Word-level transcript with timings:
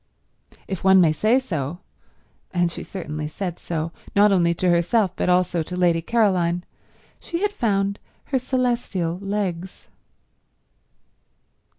If 0.67 0.83
one 0.83 0.99
may 0.99 1.11
say 1.11 1.37
so, 1.39 1.77
and 2.51 2.71
she 2.71 2.81
certainly 2.81 3.27
said 3.27 3.59
so, 3.59 3.91
not 4.15 4.31
only 4.31 4.51
to 4.55 4.67
herself 4.67 5.15
but 5.15 5.29
also 5.29 5.61
to 5.61 5.75
Lady 5.75 6.01
Caroline, 6.01 6.63
she 7.19 7.43
had 7.43 7.51
found 7.53 7.99
her 8.23 8.39
celestial 8.39 9.19
legs. 9.19 9.89